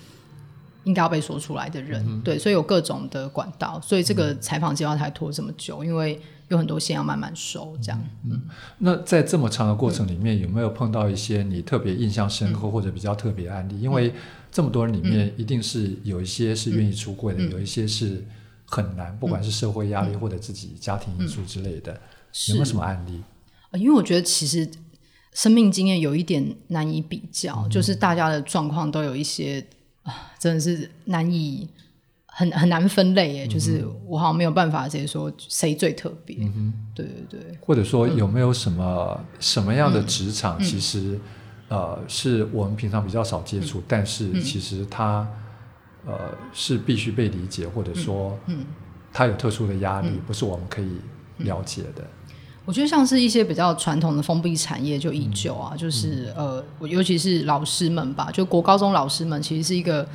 [0.85, 2.05] 应该要被说出来的人？
[2.07, 6.21] 嗯、对，所以有各种的管道，所以这个采访计划才拖这么久，因为。
[6.49, 8.05] 有很多线要慢慢收，这样。
[8.25, 8.41] 嗯，嗯，
[8.79, 13.75] 那在这么长的过程里面，嗯、有没有碰到一些你特别印象深刻或者比较特别的案例？
[13.75, 14.13] 嗯、因为
[14.51, 18.25] 这么多人里面，一定是有一些是愿意出柜的，嗯、有一些是
[18.65, 21.93] 很难，不管是社会压力或者自己家庭因素之类的。
[21.93, 22.01] 嗯、
[22.49, 23.23] 有没有什么案例？
[23.75, 24.67] 因为我觉得其实
[25.35, 29.63] 生命经验有一点难以比较，嗯、就是大家的状况都有一些
[30.03, 31.69] 啊，真的是难以
[32.39, 33.45] 很很难分类耶。
[33.47, 36.37] 嗯、就是我好像没有办法直接说谁最特别。
[36.41, 37.59] 嗯哼，对对对。
[37.61, 41.19] 或者说有没有什么、嗯、什么样的职场，嗯、其实
[41.69, 45.27] 呃是我们平常比较少接触，嗯、但是其实它
[46.07, 46.15] 呃
[46.53, 48.65] 是必须被理解，或者说嗯。
[49.11, 50.89] 它有特殊的压力，嗯、不是我们可以
[51.39, 52.05] 了解的。
[52.67, 60.07] 我觉得像是一些比较传统的封闭产业就依旧啊，嗯、就是呃，尤其是老师们吧，就国高中老师们其实是一个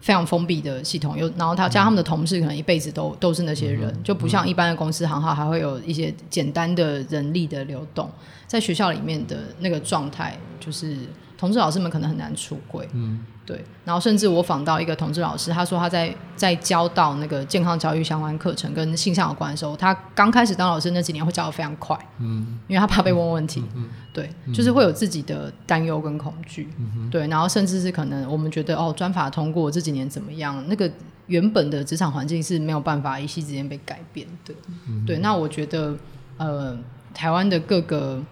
[0.00, 8.10] 非常封闭的系统，有然后他加他们的同事可能一辈子都都是那些人，嗯、就不像一般的公司行号还会有一些简单的人力的流动，
[8.46, 10.96] 在学校里面的那个状态，就是
[11.40, 12.86] 同志老师们可能很难出柜。
[12.92, 13.24] 嗯。
[13.46, 30.88] 对，然后甚至我访到一个同志老师，他说他在在教到那个健康教育相关课程跟性向有关的时候，他刚开始当老师那几年会教的非常快，嗯，因为他怕被问问题，嗯，对，就是会有自己的担忧跟恐惧，嗯，对，然后甚至是可能我们觉得哦，专法通过这几年怎么样，那个
[31.26, 34.54] 原本的职场环境是没有办法一夕之间被改变的，
[34.88, 35.96] 嗯，对，那我觉得
[36.36, 36.78] 呃，
[37.12, 38.22] 台湾的各个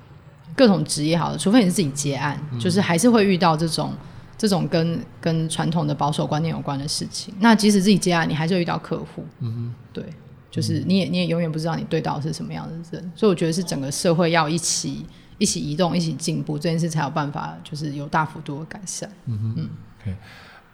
[0.58, 3.92] 各种职业好了，除非你是自己接案，就是还是会遇到这种。
[4.40, 9.26] 这种跟跟传统的保守观念有关的事情，那即使自己接案，你还是会遇到客户。
[9.40, 10.04] 嗯哼，对，
[10.48, 15.04] 就是你也你也永远不知道你对到的是什么样的人，所以我觉得是整个社会要一起
[15.38, 19.10] 一起移动，一起进步，这件事才有办法就是有大幅度的改善。
[19.26, 19.70] 嗯哼嗯
[20.02, 20.16] ，OK，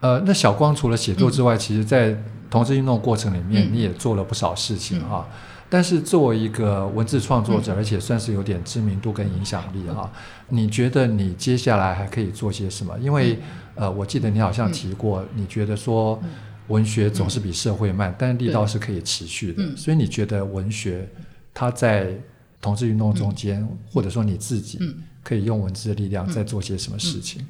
[0.00, 2.14] 呃，那小光除了写作之外，嗯、其实在
[2.50, 5.26] 同志运动过程里面，你也做了不少事情哈。
[5.26, 5.40] 嗯嗯
[5.74, 10.08] 但是作为一个文字创作者，嗯、而且算是有点知名度跟影响力哈，
[10.48, 12.96] 嗯、你觉得你接下来还可以做些什么？
[13.00, 13.38] 因为、嗯、
[13.78, 16.22] 呃，我记得你好像提过，嗯、你觉得说
[16.68, 19.64] 文学总是比社会慢，嗯、但是力道是可以持续的。
[19.64, 21.08] 嗯、所以你觉得文学
[21.52, 22.16] 它在
[22.60, 24.78] 同志运动中间，嗯、或者说你自己
[25.24, 27.44] 可以用文字的力量在做些什么事情？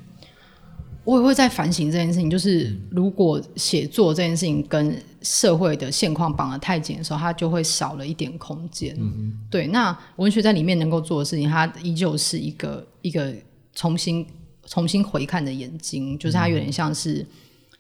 [1.05, 8.95] 我也会在反省这件事情，就是如果写作这件事情跟社会的现况绑得太紧的时候，它就会少了一点空间。
[9.01, 13.35] 嗯对，那文学在里面能够做的事情，它依旧是一个一个
[13.75, 14.25] 重新
[14.67, 17.27] 重新回看的眼睛，就是它有点像是、嗯、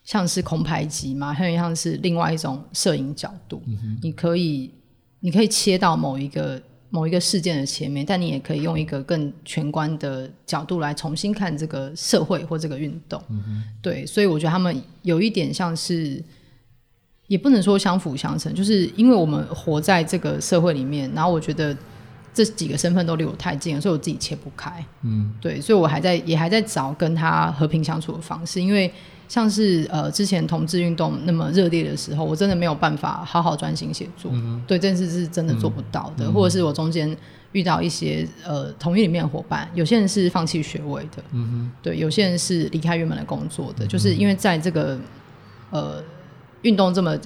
[0.03, 3.63] 像是空拍机嘛，有点像是另外一种摄影角度。
[3.67, 4.73] 嗯、你可以
[5.21, 6.61] 你可以切到某一个。
[6.91, 13.21] 某一个事件的前面，但你也可以用一个更全观的角度来重新看这个社会或这个运动。
[13.31, 16.23] 嗯、对，所以我觉得他们有一点像是，
[17.27, 21.77] 也不能说相辅相成，就是因为我们活在这个社会里面，然后我觉得
[22.33, 24.85] 这几个身份都离我太近了，所以我自己切不开。
[25.03, 28.93] 嗯，对，所以我还在也还在找跟他和平相处的方式，因为。
[29.27, 36.27] 像是呃之前同志运动那么热烈的时候，我真的没有办法好好专心写作，嗯、对这件事是真的做不到的。
[36.27, 37.17] 嗯、或者是我中间
[37.53, 44.99] 遇到一些呃同运里面的伙伴，有些人是放弃学位的，嗯、哼对，有些人是离开原本的工作的，嗯、就是因为在这个
[45.71, 46.03] 呃
[46.65, 47.17] 运动这么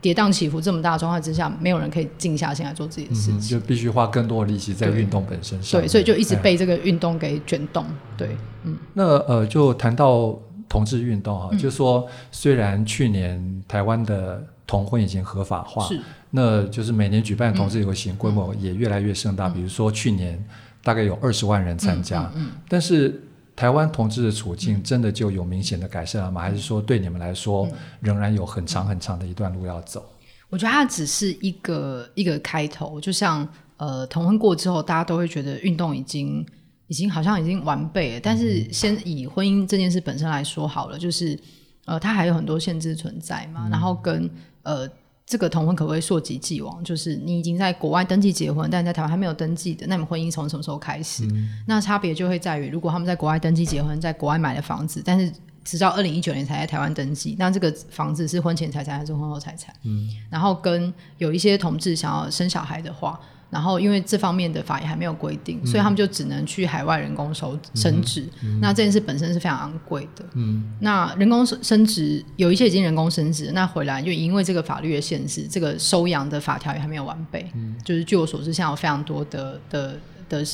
[0.00, 5.80] 跌宕起伏这么大的状况之下，没有人可以静下心来做自己的事情，就必须花更多的力气在运动本身上。
[5.80, 7.84] 对，所以就一直被这个运动给卷动。
[7.84, 10.38] 哎、对，嗯，那呃就谈到。
[10.68, 16.00] 同志运动啊，嗯、就是说虽然去年台湾的同婚已经合法化，是，
[16.32, 19.46] 那就是每年举办同志游行规模也越来越盛大。
[19.46, 20.44] 嗯、比如说去年
[20.82, 23.22] 大概有二十万人参加，嗯嗯嗯、但是
[23.56, 26.42] 台湾同志的处境真的就有明显的改善了吗？
[26.42, 27.68] 嗯、还是说对你们来说
[28.00, 30.04] 仍然有很长很长的一段路要走？
[30.50, 36.46] 我觉得它只是一个一个开头，就像呃同婚过之后，大家都会觉得运动已经。
[36.88, 41.36] 已经好像已经完备了，但是先以婚姻这件事本身来说好了，就是
[41.84, 43.62] 呃，它还有很多限制存在嘛。
[43.66, 44.30] 嗯、然后跟
[44.62, 44.88] 呃，
[45.26, 46.82] 这个同婚可不可以溯及既往？
[46.84, 51.26] 就是你已经在国外登记结婚，但在台湾还没有登记的，那你们婚姻从什么时候开始？
[51.26, 55.32] 嗯、那差别就会在于，如果他们在国外登记结婚，在国外买了房子，但是
[55.64, 59.74] 直到二零一九年才在台湾登记，那这个房子是婚前财产还是婚后财产？
[59.82, 60.08] 嗯。
[60.30, 63.20] 然后跟有一些同志想要生小孩的话。
[63.48, 68.28] 然后，因为这方面的法也还没有规定，嗯、所以他们就只能去海外人工收生殖。
[68.42, 70.24] 嗯、那这件事本身是非常昂贵的。
[70.34, 77.48] 嗯，那人工生殖有一些已经人工生殖，那回来就因为这个法律的限制，这个收养的法条也还没有完备。
[77.54, 79.94] 嗯，就是据我所知，现在有非常多的的
[80.28, 80.44] 的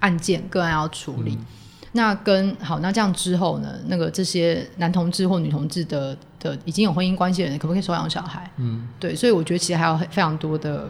[0.00, 1.34] 案件个案要处理。
[1.34, 1.46] 嗯、
[1.92, 3.76] 那跟好，那这样之后呢？
[3.86, 8.48] 那个这些男同志或女同志的的已经有婚姻关系的人，可不可以收养小孩？
[8.58, 10.86] 嗯，对，所以我觉得其实还有非常多的。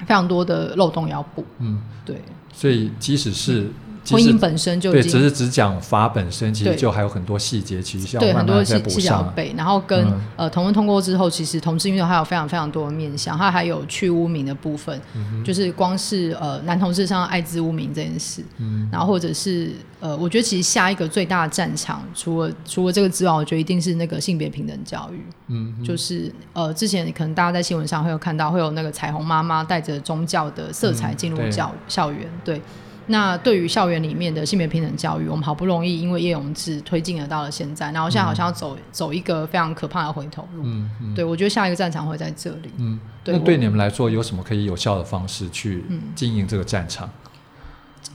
[0.00, 2.20] 非常多的漏洞要补，嗯，对，
[2.52, 3.68] 所以即使是
[4.14, 8.62] 婚姻本身就对，只是只讲法本身，其实就还有很多细节，其实要慢慢再补上。
[8.64, 32.60] 对，很多细节要背，然后跟、嗯、呃同婚通过之后，其实同志运动还有非常非常多的面向，它还有去污名的部分，嗯、就是光是呃男同志上艾滋污名这件事，嗯，然后或者是呃，我觉得其实下一个最大的战场，除了除了这个之外，我觉得一定是那个性别平等教育，嗯，就是呃之前可能大家在新闻上会有看到，会有那个彩虹妈妈带着宗教的色彩进入教、嗯、校园，对。
[33.08, 40.62] 那对于校园里面的性别平等教育，我们好不容易因为叶永志推进了到了现在，然后现在好像要走、嗯、走一个非常可怕的回头路。
[40.64, 42.70] 嗯嗯、对，我觉得下一个战场会在这里。
[42.76, 45.84] 嗯，对，那对你们来说有什么可以有效的方式去
[46.14, 47.10] 经营这个战场？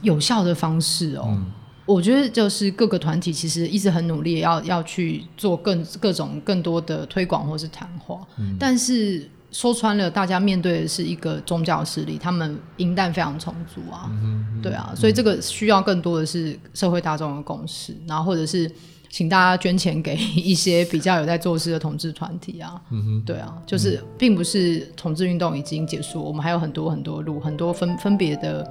[0.02, 1.52] 有效的方式哦，嗯、
[1.86, 9.30] 我觉得就是各个团体其实一直很努力要要去做更各种更多的推广或是谈话，嗯、但是。
[9.54, 18.70] 说穿了，大家面对的是一个宗教势力，他们银弹非常充足啊，嗯嗯、对啊，所以这个需要更多的是社会大众的共识，然后或者是
[19.12, 23.24] 请大家捐钱给一些比较有在做事的同志团体啊，嗯、哼。
[23.24, 28.68] 对啊，就是并不是同志运动已经结束，我们还有很多很多路，很多分分别的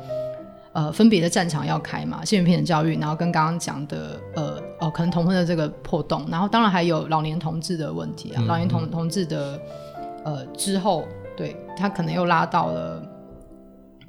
[0.73, 9.57] 呃分别的战场要开嘛，性别平等教育，然后跟刚刚讲的呃哦可能同婚的这个破洞，然后当然还有老年同志的问题啊，嗯、老年同同志的。
[10.25, 11.07] 呃，之后
[11.37, 13.03] 对他可能又拉到了，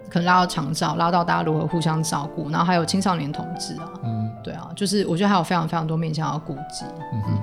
[0.09, 6.85] 可能拉到长照，拉到大家如何互相照顾，然后还有青少年同志啊，嗯，对啊，就是我觉得还有非常非常多面向要顾及。
[7.13, 7.41] 嗯哼，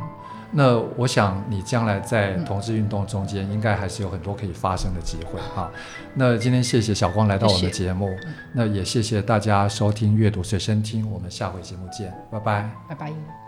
[0.53, 5.71] 那我想你将来在同志运动中间，应该还是有很多可以发生的机会哈。
[5.75, 5.81] 嗯、
[6.15, 13.40] 那今天谢谢小光来到我们的节目，谢谢那也谢谢大家收听阅读随身听，我们下回节目见，拜拜，拜拜。